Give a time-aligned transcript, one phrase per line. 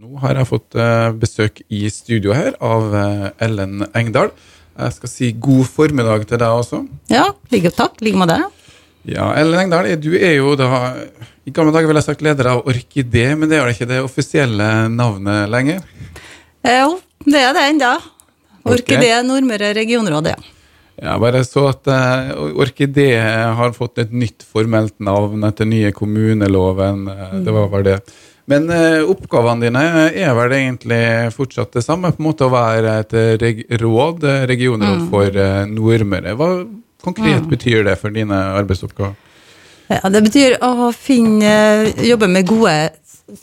[0.00, 4.30] Nå har jeg fått eh, besøk i studio her av eh, Ellen Engdahl.
[4.72, 6.78] Jeg skal si god formiddag til deg også.
[7.12, 7.98] Ja, like, takk.
[8.00, 8.46] Like med deg.
[9.12, 10.94] Ja, Ellen Engdahl, du er jo da
[11.44, 14.00] I gamle dager ville jeg sagt leder av Orkidé, men det er vel ikke det
[14.06, 15.84] offisielle navnet lenger?
[16.64, 16.96] Eh, Jo,
[17.26, 17.92] det er det ennå.
[18.72, 19.28] Orkidé okay.
[19.28, 20.40] Nordmøre regionråd, ja.
[20.96, 27.04] Ja, bare så at uh, Orkidé har fått et nytt formelt navn etter nye kommuneloven.
[27.04, 27.38] Mm.
[27.44, 28.00] Det var vel det.
[28.48, 31.02] Men eh, oppgavene dine er vel egentlig
[31.34, 35.66] fortsatt det samme, på en måte å være et reg råd, regionråd regionråd for eh,
[35.70, 36.36] Nordmøre.
[36.38, 36.50] Hva
[37.04, 39.18] konkret betyr det for dine arbeidsoppgaver?
[39.90, 40.10] ja.
[40.12, 41.52] Det betyr å finne,
[42.06, 42.74] jobbe med gode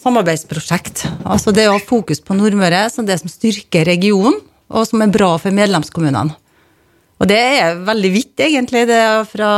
[0.01, 1.05] samarbeidsprosjekt.
[1.27, 5.13] Altså det å ha fokus på Nordmøre som det som styrker regionen, og som er
[5.13, 6.35] bra for medlemskommunene.
[7.17, 8.83] Og det er veldig vidt, egentlig.
[8.89, 9.51] Det er fra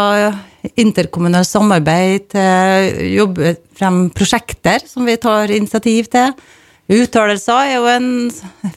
[0.75, 6.33] interkommunalt samarbeid til jobbe frem prosjekter som vi tar initiativ til.
[6.89, 8.07] Uttalelser er jo en,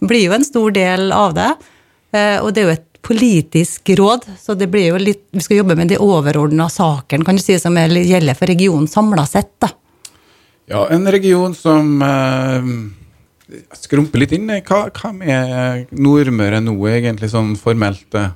[0.05, 1.51] blir jo en stor del av det.
[2.13, 5.57] Eh, Og det er jo et politisk råd, så det blir jo litt, vi skal
[5.63, 9.51] jobbe med de overordna sakene kan du si, som er- gjelder for regionen samla sett.
[9.59, 9.73] da.
[10.71, 12.63] Ja, en region som eh,
[13.75, 14.47] skrumper litt inn.
[14.63, 18.07] Hva, hva med Nordmøre nå, egentlig, sånn formelt?
[18.15, 18.31] eh?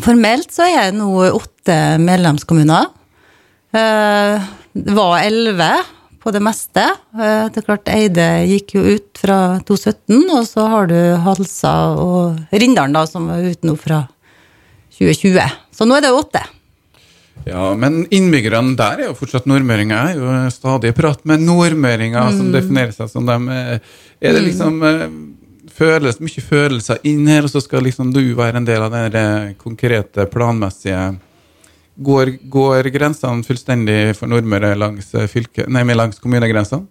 [0.00, 2.86] Formelt så er det nå åtte medlemskommuner.
[3.72, 4.42] Eh,
[4.72, 5.70] Det var elleve
[6.22, 6.84] på det meste.
[7.14, 11.74] Eh, Det er klart Eide gikk jo ut fra 2017, og så har du Halsa
[11.98, 14.06] og Rindalen da, som var ute nå fra
[14.98, 15.40] 2020.
[15.72, 16.42] Så nå er det åtte.
[17.46, 20.12] Ja, men innbyggerne der er jo fortsatt nordmøringer.
[20.12, 23.48] Jeg er jo stadig i prat med nordmøringer som definerer seg som dem.
[23.48, 23.78] Eh,
[24.22, 25.08] Er det liksom eh,
[25.74, 29.16] føles, mye følelser inn her, og så skal liksom du være en del av den
[29.18, 31.16] eh, konkrete, planmessige
[32.00, 36.86] Går, går grensene fullstendig for Nordmøre langs, eh, fylke, nei, langs kommunegrensene?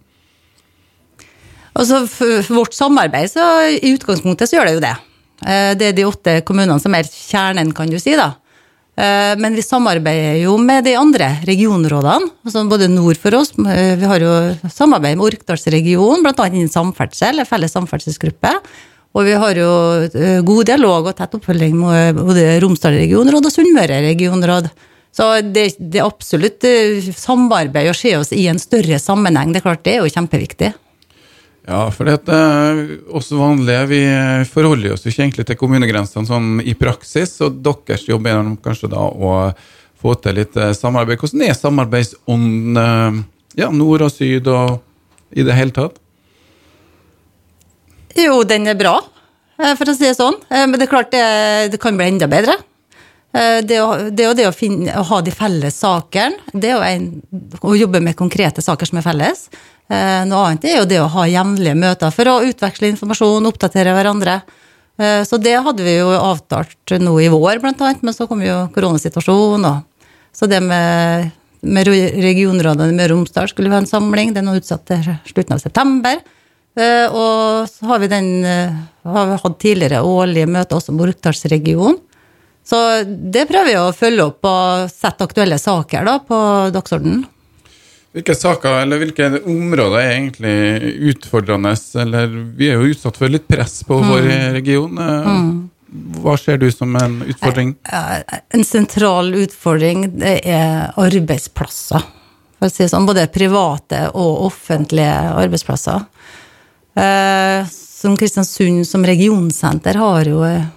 [1.73, 3.45] Altså, for vårt samarbeid, så
[3.79, 4.95] i utgangspunktet så gjør det jo det.
[5.47, 8.35] Eh, Det er de åtte kommunene som er kjernen, kan du si, da.
[8.95, 13.53] Eh, Men vi samarbeider jo med de andre regionrådene, altså både nord for oss.
[13.57, 16.45] Vi har jo samarbeid med Orkdalsregionen, bl.a.
[16.45, 18.53] innen samferdsel, felles samferdselsgruppe.
[19.15, 19.71] Og vi har jo
[20.45, 24.69] god dialog og tett oppfølging med både Romsdal regionråd og Sunnmøre regionråd.
[25.11, 29.51] Så det, det absolutt eh, samarbeid å se oss i en større sammenheng.
[29.51, 30.71] Det er klart, det er jo kjempeviktig.
[31.67, 32.79] Ja, for det er
[33.13, 37.59] også vanlige vi eh, forholder oss jo ikke egentlig til kommunegrensene sånn i praksis, og
[37.65, 39.35] deres jobb er kanskje da å
[40.01, 41.21] få til litt eh, samarbeid.
[41.21, 43.19] Hvordan er samarbeidsånden eh,
[43.61, 44.79] ja, nord og syd og
[45.35, 45.99] i det hele tatt?
[48.17, 48.97] Jo, den er bra,
[49.59, 50.39] eh, for å si det sånn.
[50.49, 51.25] Eh, Men det er klart det,
[51.75, 52.57] det kan bli enda bedre.
[53.33, 56.81] Eh, Det å, det, å, det å, finne, å ha de felles sakene, det jo
[56.83, 57.05] en,
[57.63, 59.45] å jobbe med konkrete saker som er felles.
[59.91, 63.95] Eh, Noe annet er jo det å ha jevnlige møter for å utveksle informasjon, oppdatere
[63.95, 64.41] hverandre.
[64.99, 68.43] Eh, Så det hadde vi jo avtalt nå i vår, blant annet, men så kom
[68.43, 69.69] jo koronasituasjonen.
[69.69, 71.31] Og, så det med,
[71.63, 75.55] med regionrådene i Møre og Romsdal skulle ha en samling, den nå utsatt til slutten
[75.57, 76.21] av september.
[76.71, 81.97] Og så har vi den har vi hatt tidligere årlige møter også med Orkdalsregionen.
[82.63, 86.37] Så det prøver vi å følge opp og sette aktuelle saker da på
[86.75, 87.25] dagsordenen.
[88.11, 90.55] Hvilke saker eller hvilke områder er egentlig
[91.13, 91.71] utfordrende?
[92.03, 94.27] Eller vi er jo utsatt for litt press på vår
[94.57, 94.97] region.
[94.99, 95.37] Eh,
[96.23, 97.75] Hva ser du som en utfordring?
[97.87, 102.03] Eh, En sentral utfordring det er arbeidsplasser.
[102.59, 106.03] For å si sånn, både private og offentlige arbeidsplasser.
[106.99, 110.67] Eh, Som Kristiansund som regionsenter har jo eh,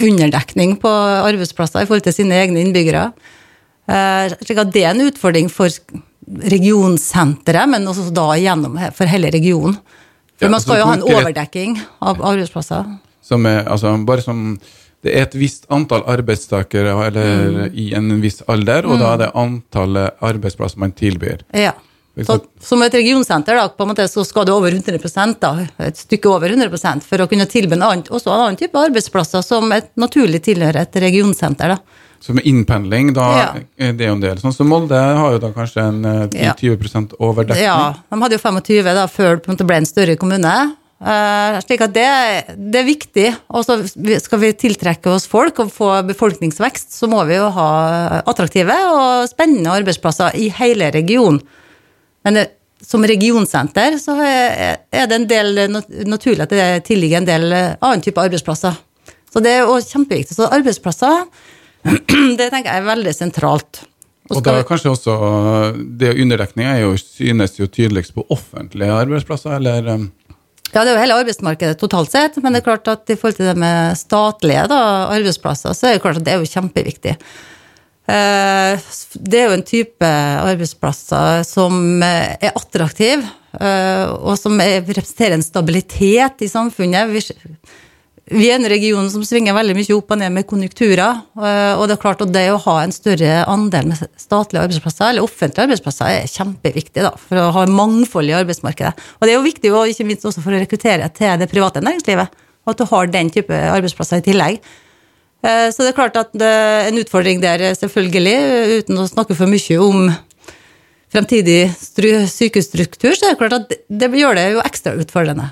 [0.00, 3.08] underdekning på arbeidsplasser i forhold til sine egne innbyggere.
[3.88, 5.72] Eh, slik at det er en utfordring for
[6.54, 9.76] regionsenteret, men også da gjennom for hele regionen.
[10.34, 12.88] For Ja, man skal så jo ha en overdekking av arbeidsplasser.
[13.24, 14.58] Som er, altså, bare som
[15.04, 19.26] Det er et visst antall arbeidstakere eller, i en viss alder, og da er det
[19.36, 21.42] antallet arbeidsplasser man tilbyr.
[21.52, 21.74] Ja.
[22.22, 25.50] Så, som et regionsenter da, på en måte, så skal du over 100 da,
[25.82, 29.42] et stykke over 100 for å kunne tilby en annen, også en annen type arbeidsplasser
[29.42, 31.74] som et naturlig tilhører et regionsenter.
[31.74, 32.04] Da.
[32.22, 33.48] Så med innpendling, da Ja.
[33.76, 34.38] er jo en del.
[34.38, 36.54] Sånn som Molde har jo da kanskje en eh, Ja.
[36.54, 37.64] 10-20 overdekning.
[37.64, 40.76] Ja, de hadde jo 25 da, før det ble en større kommune.
[41.04, 42.06] Uh, slik at det,
[42.56, 43.26] det er viktig.
[43.50, 43.76] Og så
[44.22, 49.28] skal vi tiltrekke oss folk og få befolkningsvekst, så må vi jo ha attraktive og
[49.28, 51.42] spennende arbeidsplasser i hele regionen.
[52.24, 52.44] Men det,
[52.84, 55.62] som regionsenter så er er det en del
[56.08, 58.76] naturlig at det tilligger en del annen type arbeidsplasser.
[59.32, 60.36] Så det er jo kjempeviktig.
[60.36, 61.24] Så arbeidsplasser,
[62.38, 63.82] det tenker jeg er veldig sentralt.
[64.30, 68.24] Og skal da er kanskje også eh, det Underdekning er jo, synes jo tydeligst på
[68.32, 70.06] offentlige arbeidsplasser, eller eh,
[70.70, 73.36] Ja, det er jo hele arbeidsmarkedet totalt sett, men det er klart at i forhold
[73.36, 74.78] til det med statlige da,
[75.12, 77.18] arbeidsplasser, så er det klart at det er jo kjempeviktig.
[78.04, 78.76] Eh,
[79.14, 83.22] Det er jo en type arbeidsplasser som eh, er attraktiv,
[83.60, 87.08] eh, og som er- representerer en stabilitet i samfunnet.
[87.10, 91.22] Vi- er en region som svinger veldig mye opp og ned med konjunkturer.
[91.38, 95.08] eh, Og det er klart at det å ha en større andel med statlige arbeidsplasser,
[95.08, 98.94] eller offentlige arbeidsplasser, er kjempeviktig da, for å ha mangfold i arbeidsmarkedet.
[99.20, 102.28] Og det er jo viktig, ikke minst også for å rekruttere til det private næringslivet.
[102.66, 104.60] At du har den type arbeidsplasser i tillegg.
[105.44, 108.38] Eh, Så det er klart at det er en utfordring der, selvfølgelig,
[108.80, 110.08] uten å snakke for mye om
[111.14, 115.50] fremtidig stru- sykehusstruktur, så er det klart at det- gjør det jo ekstra utfordrende.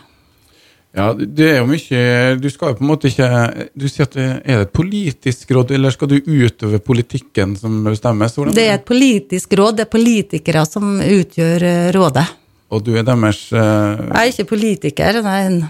[0.95, 4.13] Ja, det er jo mye Du skal jo på en måte ikke Du sier at
[4.13, 8.35] det er det et politisk råd, eller skal du utøve politikken som bestemmes?
[8.37, 8.53] Hvordan?
[8.55, 12.27] Det er et politisk råd, det er politikere som utgjør eh, rådet.
[12.71, 13.97] Og du er deres uh...
[14.13, 15.63] Jeg er ikke politiker, nei.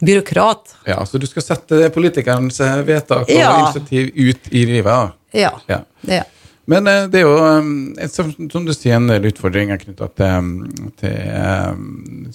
[0.00, 0.76] Byråkrat.
[0.88, 3.54] Ja, så du skal sette politikernes eh, vedtak og Ja.
[3.62, 5.16] initiativ ut i livet?
[5.36, 5.54] Ja.
[5.68, 5.82] Ja.
[6.08, 6.22] ja.
[6.70, 7.36] Men eh, det er jo,
[7.98, 8.30] eh, som,
[8.66, 10.50] du sier, en del utfordringer knytta til,
[11.00, 11.72] til eh,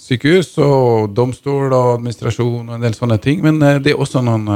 [0.02, 3.40] sykehus og domstol og administrasjon og en del sånne ting.
[3.44, 4.50] Men det er også noen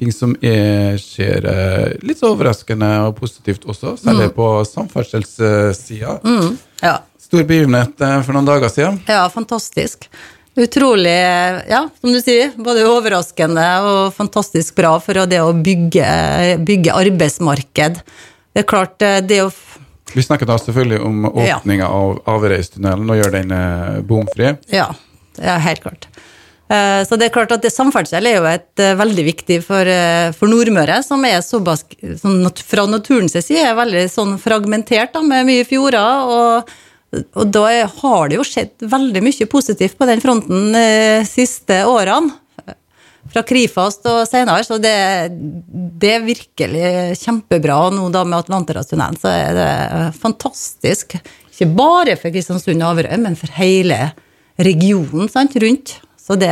[0.00, 1.44] ting som er, skjer
[2.02, 6.16] litt så overraskende og positivt også, særlig på samferdselssida.
[6.24, 6.96] Mm, ja.
[7.20, 9.02] Stor begivenhet for noen dager siden.
[9.06, 10.08] Ja, fantastisk.
[10.58, 11.10] Utrolig,
[11.70, 16.06] ja, som du sier, både overraskende og fantastisk bra for det å bygge,
[16.66, 18.00] bygge arbeidsmarked.
[18.50, 19.52] Det er klart, eh, det å
[20.12, 21.60] Vi snakker da selvfølgelig om Ja.
[21.86, 24.58] av Averøystunnelen og gjøre den eh, bomfri.
[24.72, 24.88] Ja,
[25.38, 26.08] er helt klart.
[26.68, 29.84] Eh, Så det er klart at det samferdsel er jo et veldig viktig for,
[30.34, 31.84] for Nordmøre, som er såpass
[32.18, 36.26] sånn, fra naturens side er veldig sånn fragmentert da, med mye fjorder.
[36.26, 36.68] og
[37.10, 42.36] og da har det jo skjedd veldig mye positivt på den fronten de siste årene.
[43.30, 44.94] Fra Krifast og senere, så det,
[46.02, 47.76] det er virkelig kjempebra.
[47.94, 49.72] Nå da med Atlanterhavstunnelen så er det
[50.18, 51.18] fantastisk.
[51.52, 54.00] Ikke bare for Kristiansund og Averøy, men for hele
[54.58, 55.98] regionen sant, rundt.
[56.18, 56.50] Så det,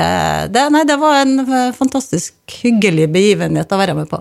[0.55, 4.21] det, nei, det var en fantastisk hyggelig begivenhet å være med på.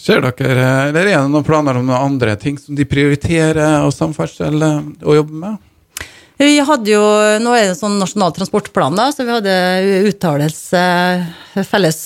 [0.00, 0.54] Ser dere,
[0.88, 4.78] eller er det noen planer om noen andre ting som de prioriterer og samferdsel eh,
[5.04, 5.58] å jobbe med?
[6.40, 7.04] Vi hadde jo,
[7.44, 9.54] Nå er det sånn nasjonal transportplan, da, så vi hadde
[10.08, 10.84] uttalelse,
[11.68, 12.00] felles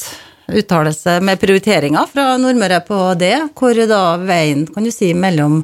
[0.51, 5.61] uttalelse med prioriteringer fra Nordmøre på det, hvor da veien kan du si, mellom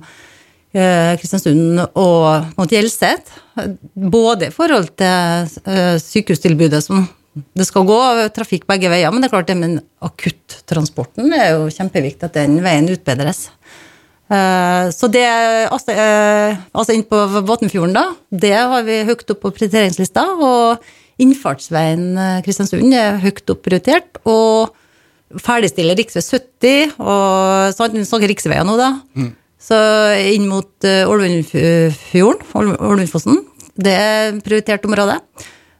[0.70, 3.34] eh, Kristiansund og mot Hjelset,
[3.90, 7.98] både i forhold til eh, sykehustilbudet som det skal gå
[8.34, 12.58] trafikk begge veier, men det er klart det med akuttransporten er jo kjempeviktig at den
[12.64, 13.46] veien utbedres.
[14.30, 15.26] Eh, Så det,
[15.70, 20.26] altså, eh, altså inn på Våtenfjorden, da, det har vi høyt opp på prioriteringslista.
[20.38, 20.78] Og
[21.20, 24.22] innfartsveien eh, Kristiansund er høyt opp prioritert.
[24.24, 24.74] Og
[25.38, 26.06] ferdigstille rv.
[26.10, 28.96] 70, og sant, vi snakker riksveier nå, da.
[29.60, 29.76] Så
[30.32, 33.38] inn mot Ålvundfjorden, Ålvundfossen,
[33.78, 35.20] det er prioritert område.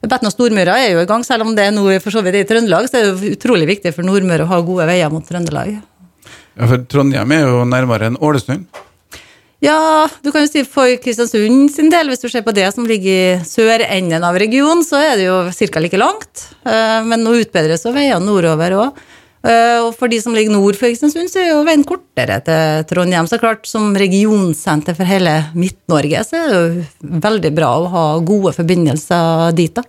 [0.01, 2.45] Betna Stormyra er jo i gang, selv om det er nå for så vidt i
[2.49, 5.75] Trøndelag, så er det utrolig viktig for Nordmøre å ha gode veier mot Trøndelag.
[6.57, 8.65] Ja, for Trondheim er jo nærmere enn Ålesund.
[9.61, 12.87] Ja, du kan jo si for Kristiansund sin del, hvis du ser på det som
[12.89, 15.83] ligger i sørenden av regionen, så er det jo ca.
[15.85, 16.47] like langt.
[16.65, 19.03] Eh, Men nå utbedres jo veiene nordover òg.
[19.41, 23.25] Og for de som ligger nord for Kristiansund, så er jo veien kortere til Trondheim.
[23.31, 28.03] Så klart, som regionsenter for hele Midt-Norge, så er det jo veldig bra å ha
[28.21, 29.87] gode forbindelser dit, da.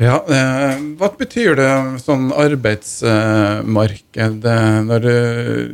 [0.00, 5.66] Ja, eh, Hva betyr det sånn arbeidsmarked eh, når eh,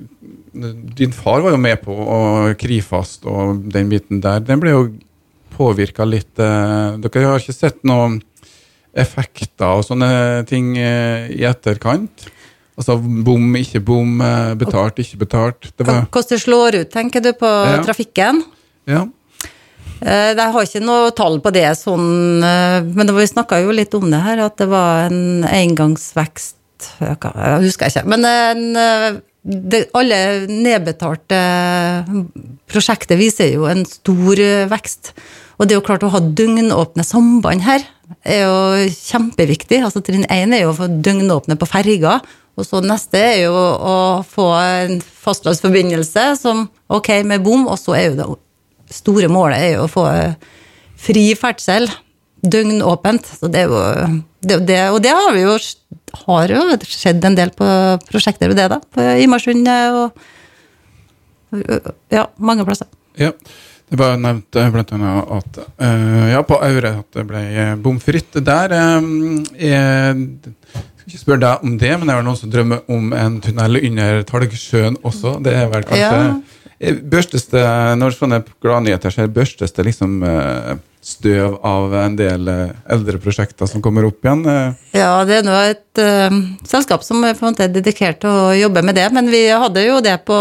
[0.98, 4.40] Din far var jo med på og Krifast og den biten der.
[4.42, 4.88] Den ble jo
[5.54, 6.38] påvirka litt.
[6.42, 8.18] Eh, dere har ikke sett noen
[8.96, 12.26] effekter og sånne ting eh, i etterkant?
[12.76, 15.70] Altså bom, ikke bom, eh, betalt, ikke betalt.
[15.76, 17.82] Det var, Hvordan det slår ut, tenker du, på Ja.
[17.84, 18.42] trafikken?
[18.86, 19.06] ja.
[20.02, 24.10] Eh, Jeg har ikke noe tall på det, sånn, men vi snakka jo litt om
[24.10, 26.54] det her, at det var en engangsvekst
[27.00, 28.04] Jeg husker ikke.
[28.04, 31.38] Men en, det, alle nedbetalte
[32.68, 34.36] prosjekter viser jo en stor
[34.68, 35.14] vekst.
[35.56, 37.80] Og det er jo klart å ha døgnåpne samband her
[38.26, 39.80] er jo kjempeviktig.
[39.84, 42.18] Altså Trinn én er jo å få døgnåpne på ferga.
[42.56, 43.96] Og så neste er jo å
[44.26, 48.28] få en fastlandsforbindelse som ok med bom, og så er jo det
[48.96, 50.36] store målet er jo å få eh,
[51.00, 51.88] fri ferdsel.
[52.46, 53.26] Døgnåpent.
[53.40, 53.82] Så det er jo
[54.46, 55.56] det, det, Og det har vi jo
[56.26, 57.66] har jo skjedd en del på
[58.06, 58.80] prosjekter ved det, da.
[58.80, 60.24] På Imarsund og
[62.12, 62.88] Ja, mange plasser.
[63.18, 63.32] Ja.
[63.86, 65.10] Det var nevnt bl.a.
[65.38, 68.34] at uh, ja, på Aure at det ble eh, bomfritt.
[68.42, 69.06] Der eh,
[69.70, 73.12] er Jeg skal ikke spørre deg om det, men det er noen som drømmer om
[73.14, 75.36] en tunnel under Talgsjøen også.
[75.44, 76.34] Det er vel kanskje Ja.
[76.78, 77.62] Eh, Børstes det,
[77.96, 80.74] når sånne gladnyheter skjer, børstes det liksom eh,
[81.06, 84.42] støv av en del eh, eldre prosjekter som kommer opp igjen?
[84.50, 84.72] eh?
[84.98, 87.36] Ja, det er nå et uh, selskap som er
[87.70, 90.38] dedikert til å jobbe med det, men vi hadde jo det på,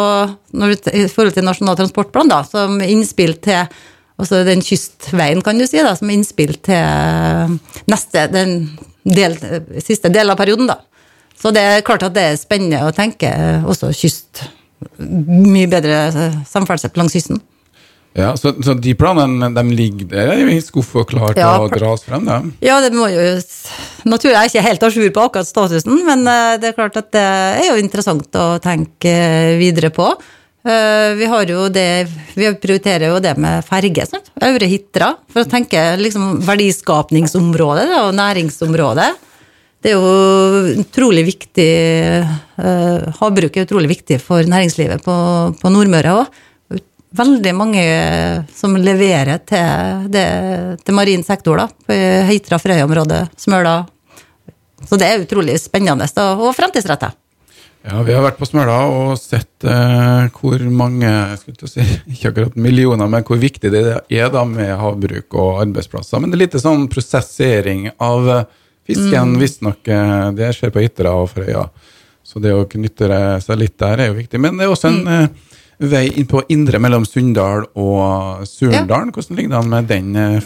[0.57, 3.61] når, i forhold til Nasjonal transportplan, da, som innspill til
[4.15, 7.57] altså den kystveien, kan du si, da, som innspill til
[7.91, 8.57] neste, den
[9.05, 9.37] del,
[9.85, 10.79] siste del av perioden, da.
[11.35, 13.29] Så det er klart at det er spennende å tenke
[13.67, 14.47] også kyst,
[14.97, 16.07] mye bedre
[16.47, 17.43] samferdsel langs kysten.
[18.15, 22.05] Ja, så, så de planene de ligger der i skuffa klar til Ja, å dras
[22.07, 22.23] frem?
[22.27, 22.37] Da.
[22.63, 23.25] Ja, det må jo
[24.07, 26.95] Naturlig er jeg ikke helt à jour på akkurat statusen, men eh, det er klart
[27.01, 29.11] at det er jo interessant å tenke
[29.59, 30.05] videre på.
[30.63, 32.07] Eh, Vi har jo det
[32.37, 34.31] Vi prioriterer jo det med ferge, sant?
[34.39, 39.11] Øvre Hitra, for å tenke liksom verdiskapningsområdet da, og næringsområdet.
[39.83, 41.69] Det er jo utrolig viktig
[42.63, 45.15] eh, Havbruk er utrolig viktig for næringslivet på,
[45.59, 46.41] på Nordmøre òg.
[47.15, 47.83] Veldig mange
[48.55, 50.25] som leverer til, det,
[50.83, 51.67] til marin sektor, da.
[51.87, 51.95] På
[52.29, 53.75] Heitra, Frøya-området, Smøla.
[54.85, 57.13] Så det er utrolig spennende da, og fremtidsretta.
[57.85, 63.07] Ja, Vi har vært på Smøla og sett eh, hvor mange si, ikke akkurat millioner,
[63.09, 66.19] men hvor viktig det er da med havbruk og arbeidsplasser.
[66.21, 68.55] Men det er litt sånn prosessering av fisken,
[68.89, 69.87] fisken, visstnok.
[69.87, 71.67] eh, Det skjer på Hitra og Frøya.
[72.25, 73.05] Så det å knytte
[73.45, 74.41] seg litt der er jo viktig.
[74.41, 75.27] Men det er også en eh,
[75.79, 79.11] vei inn på indre mellom Sunndal og Surndalen.
[79.15, 80.15] Hvordan ligger det an med den?
[80.15, 80.39] eh.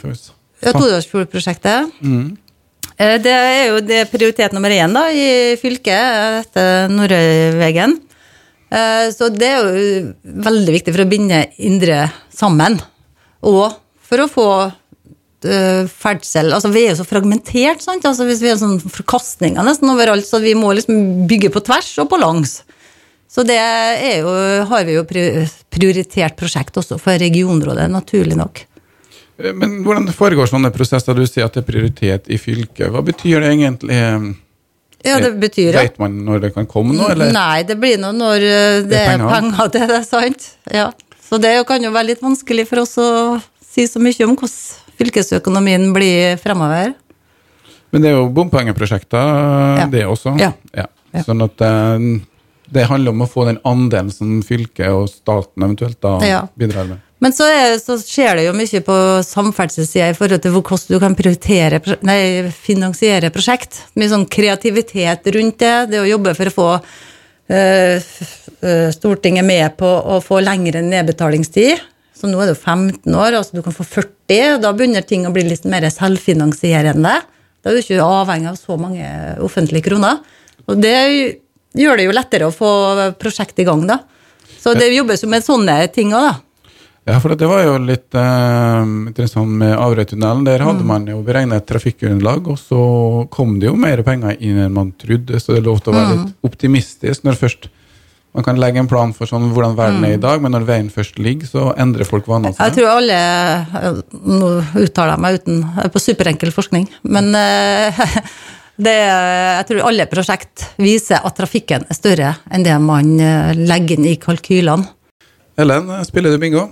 [0.63, 1.91] Ja, Todalsfjordprosjektet.
[2.03, 2.37] Mm.
[2.99, 7.93] Det er jo det prioritet nummer én da, i fylket etter Nordøyvegen.
[8.71, 12.75] Eh, Så det er jo veldig viktig for å binde Indre sammen.
[13.41, 13.71] Og
[14.03, 14.47] for å få
[15.47, 18.03] eh, ferdsel Altså, vi er jo så fragmentert, sant.
[18.03, 21.93] Altså, hvis vi har sånn forkastninger nesten overalt, så vi må liksom bygge på tvers
[22.03, 22.59] og på langs.
[23.29, 24.31] Så det er jo,
[24.71, 28.63] har vi jo prioritert prosjekt også for regionrådet, naturlig nok.
[29.39, 31.13] Eh, Men hvordan foregår sånne prosesser?
[31.15, 32.89] Du sier at det er prioritet i fylket.
[32.89, 33.99] Hva betyr det egentlig?
[35.05, 35.83] Ja, det betyr det.
[35.91, 37.29] Vet man når det kan komme noe, eller?
[37.31, 39.29] Nei, det blir nå når eh, det, Det er er penger.
[39.37, 40.49] penger til det, sant?
[40.73, 40.89] Ja.
[41.29, 43.07] Så det kan jo være litt vanskelig for oss å
[43.69, 46.95] si så mye om hvordan fylkesøkonomien blir fremover.
[47.93, 49.85] Men det er jo bompengeprosjekter, Ja.
[49.87, 50.33] det også.
[50.41, 50.51] Ja.
[50.75, 50.89] Ja.
[51.25, 52.09] Sånn at eh,
[52.71, 56.41] det handler om å få den andelen som fylket og staten eventuelt da Ja.
[56.59, 56.99] bidrar med.
[57.19, 58.95] Men så, er, så skjer det jo mye på
[59.27, 63.81] samferdselssida i forhold til hvordan du kan prioritere, nei, finansiere prosjekt.
[63.99, 65.73] Mye sånn kreativitet rundt det.
[65.91, 66.67] Det å jobbe for å få
[67.51, 67.99] øh,
[68.95, 71.79] Stortinget med på å få lengre nedbetalingstid.
[72.15, 74.55] Så nå er det jo 15 år, altså du kan få 40.
[74.55, 77.13] og Da begynner ting å bli litt mer selvfinansierende.
[77.63, 79.07] Da er du ikke avhengig av så mange
[79.43, 80.19] offentlige kroner.
[80.67, 80.95] Og det
[81.79, 82.69] gjør det jo lettere å få
[83.21, 84.01] prosjekt i gang, da.
[84.59, 86.35] Så det jobbes jo med sånne ting òg, da.
[87.07, 90.43] Ja, for det var jo litt eh, interessant med Averøytunnelen.
[90.45, 90.67] Der Mm.
[90.67, 92.81] hadde man jo beregnet et trafikkgrunnlag, og så
[93.33, 95.95] kom det jo mer penger inn enn man trodde, så det er lov til å
[95.95, 96.25] være Mm.
[96.25, 97.69] litt optimistisk når først
[98.35, 100.05] man kan legge en plan for sånn hvordan verden Mm.
[100.05, 103.95] er i dag, men når veien først ligger, så endrer folk vanene Jeg tror alle
[104.13, 107.91] Nå uttaler jeg meg uten på superenkel forskning, men eh,
[108.79, 113.99] det, jeg tror alle prosjekt viser at trafikken er større enn det man eh, legger
[113.99, 114.87] inn i kalkylene.
[115.59, 116.69] Ellen, spiller du bingo?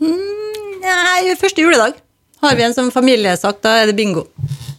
[0.00, 1.98] Nei, første juledag
[2.40, 4.24] har vi en som familiesak, da er det bingo.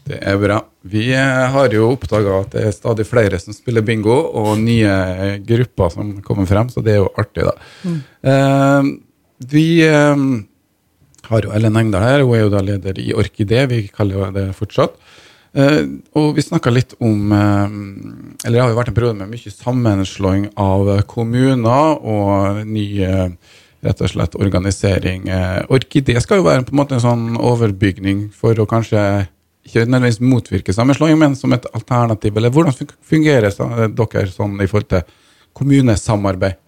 [0.09, 0.57] Det er bra.
[0.89, 5.37] Vi eh, har jo oppdaga at det er stadig flere som spiller bingo, og nye
[5.45, 7.93] grupper som kommer frem, så det er jo artig, da.
[8.33, 8.89] Eh,
[9.53, 10.23] vi eh,
[11.29, 14.31] har jo Ellen Engdahl her, hun er jo da leder i Orkidé, vi kaller jo
[14.39, 14.97] det fortsatt.
[15.53, 15.81] Eh,
[16.13, 17.65] og vi snakka litt om uh,
[18.45, 23.31] Eller det har jo vært en periode med mye sammenslåing av kommuner og ny eh,
[23.81, 25.29] rett og slett organisering.
[25.71, 29.01] Orkidé skal jo være på en måte en sånn overbygning for å kanskje
[29.63, 32.35] ikke nødvendigvis motvirke sammenslåing, men som et alternativ.
[32.35, 32.75] Eller hvordan
[33.07, 35.05] fungerer dere sånn i forhold til
[35.55, 36.59] kommunesamarbeid?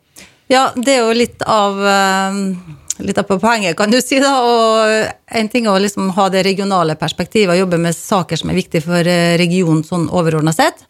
[0.51, 2.39] Ja, det er jo litt av eh,
[3.01, 4.19] Litt av poenget, kan du si.
[4.21, 8.39] da, og En ting er å liksom ha det regionale perspektivet og jobbe med saker
[8.39, 10.85] som er viktige for eh, regionen sånn overordna sett.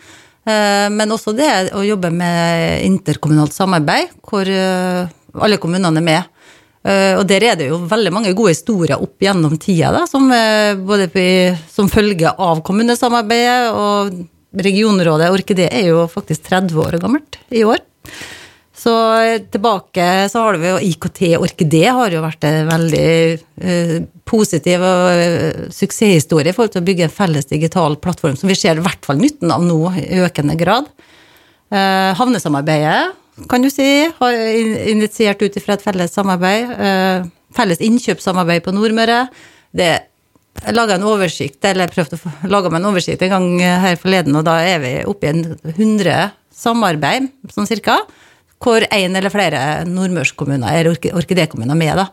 [0.46, 5.08] Eh, Men også det å jobbe med interkommunalt samarbeid, hvor eh,
[5.40, 6.38] alle kommunene er med.
[6.82, 10.24] Og der er det jo veldig mange gode historier opp gjennom tida, da, som,
[10.82, 11.12] både
[11.70, 14.24] som følge av kommunesamarbeidet og
[14.66, 15.30] regionrådet.
[15.30, 17.86] Orkidé er jo faktisk 30 år gammelt i år.
[18.82, 18.94] Så
[19.54, 23.10] tilbake så har vi jo IKT Orkidé har jo vært en veldig
[23.62, 28.50] uh, positiv og uh, suksesshistorie i forhold til å bygge en felles digital plattform, som
[28.50, 30.90] vi ser i hvert fall nytten av nå i økende grad.
[31.70, 33.12] Uh, havnesamarbeidet
[33.52, 33.86] kan du si
[34.18, 34.40] har
[34.92, 36.72] initiert ut ifra et felles samarbeid.
[36.76, 39.24] Eh, felles innkjøpssamarbeid på Nordmøre.
[39.74, 39.88] Det
[40.62, 43.46] jeg laga en oversikt, eller jeg prøvde å lage meg en oversikt en gang
[43.86, 48.02] her forleden, og da er vi oppe i en 100 samarbeid, sånn cirka,
[48.62, 52.08] hvor én eller flere nordmørskommuner er ork- orkidékommuner med, da.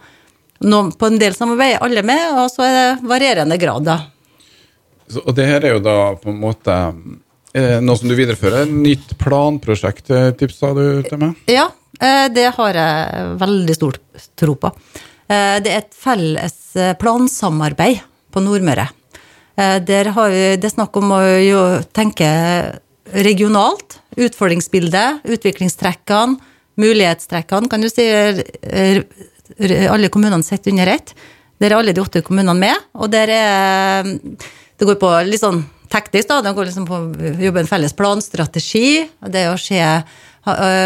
[0.64, 3.98] Nå, på en del samarbeid er alle med, og så er det varierende grad, da.
[5.08, 6.74] Så, og det her er jo da på en måte
[7.54, 8.66] eh, noe som du viderefører.
[8.68, 11.38] Nytt planprosjekt, eh, tipsa du til meg?
[11.52, 11.68] Ja,
[12.00, 14.00] eh, det har jeg veldig stor
[14.36, 14.72] tro på.
[15.28, 16.54] Det er et felles
[16.96, 17.98] plansamarbeid
[18.32, 18.86] på Nordmøre.
[19.84, 21.58] Der har vi, det er snakk om å jo
[21.92, 22.24] tenke
[23.12, 23.98] regionalt.
[24.18, 26.38] Utfordringsbildet, utviklingstrekkene,
[26.78, 28.06] mulighetstrekkene, kan du si.
[29.88, 31.14] Alle kommunene sitter under ett.
[31.58, 34.14] Der er alle de åtte kommunene med, og der er
[34.78, 36.40] Det går på litt sånn teknisk, da.
[36.42, 39.08] Det går liksom på å jobbe en felles planstrategi.
[39.08, 39.32] strategi.
[39.32, 39.82] Det å se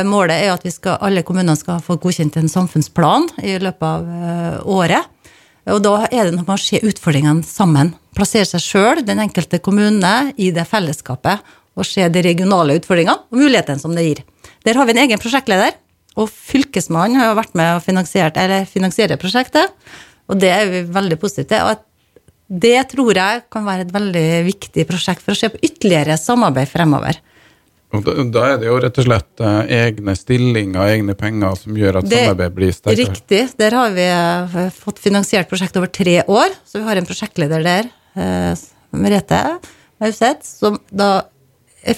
[0.08, 4.66] Målet er at vi skal, alle kommunene skal få godkjent en samfunnsplan i løpet av
[4.66, 5.04] året.
[5.70, 7.92] Og da er det når man ser utfordringene sammen.
[8.16, 11.44] Plassere seg sjøl, den enkelte kommune, i det fellesskapet.
[11.78, 14.20] Og se de regionale utfordringene og mulighetene som det gir.
[14.66, 15.78] Der har vi en egen prosjektleder.
[16.20, 19.72] Og Fylkesmannen har jo vært med og finansiert, eller prosjektet.
[20.28, 21.70] Og det er vi veldig positive til.
[21.70, 26.18] Og det tror jeg kan være et veldig viktig prosjekt for å se på ytterligere
[26.20, 27.20] samarbeid fremover.
[27.92, 32.00] Og da, er det jo rett og slett eh, egne stillinger, egne penger, som gjør
[32.00, 33.12] at samarbeid blir sterkere.
[33.12, 33.42] Riktig.
[33.60, 37.66] Der har vi eh, fått finansiert prosjekt over tre år, så vi har en prosjektleder
[37.66, 38.64] der, eh,
[38.96, 39.42] Merete
[40.00, 41.10] Mauseth, som da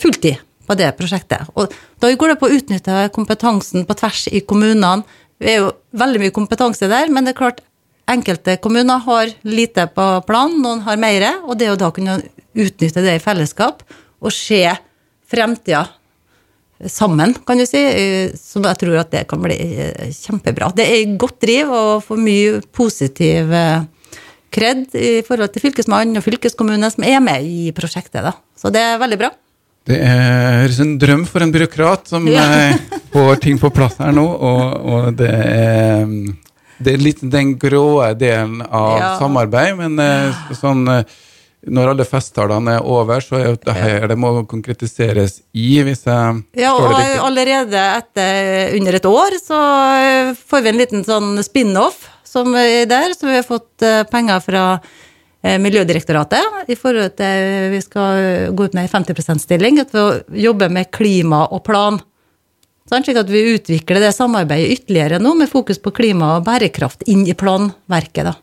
[0.00, 1.50] fulltid på det prosjektet.
[1.60, 5.04] Og da går det på å utnytte kompetansen på tvers i kommunene.
[5.40, 7.60] Det er jo veldig mye kompetanse der, men det er klart
[8.10, 12.20] enkelte kommuner har lite på plan, noen har mer, og det å da kunne
[12.54, 13.82] utnytte det i fellesskap
[14.24, 14.62] og se
[15.30, 15.86] fremtida
[16.90, 17.78] sammen, kan du si.
[17.78, 20.72] eh, Så jeg tror at det kan bli eh, kjempebra.
[20.74, 23.84] Det er godt driv og får mye positiv eh,
[24.54, 28.22] kred i forhold til fylkesmannen og fylkeskommune som er med i prosjektet.
[28.22, 28.34] Da.
[28.56, 29.30] Så det er veldig bra.
[29.84, 32.44] Det høres en drøm for en byråkrat som Ja.
[32.70, 32.78] eh,
[33.12, 36.06] får ting på plass her nå, og, og det er
[36.84, 39.18] det er litt den grå delen av Ja.
[39.20, 41.04] samarbeid, men eh, sånn eh,
[41.66, 46.42] når alle festtalene er over, så er det her det må konkretiseres i, hvis jeg
[46.60, 47.22] Ja, og forstår det riktig.
[47.28, 49.60] allerede etter under et år så
[50.48, 54.64] får vi en liten sånn spin-off som er der, så vi har fått penger fra
[55.44, 60.72] Miljødirektoratet i forhold til vi skal gå ut med en 50 %-stilling At vi jobber
[60.72, 61.98] med klima og plan.
[62.88, 67.04] Sånn, slik at vi utvikler det samarbeidet ytterligere nå, med fokus på klima og bærekraft
[67.08, 68.24] inn i planverket.
[68.28, 68.34] da.